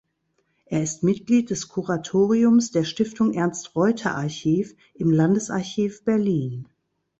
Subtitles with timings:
[0.65, 6.67] Er ist Mitglied des Kuratoriums der Stiftung Ernst-Reuter-Archiv im Landesarchiv Berlin.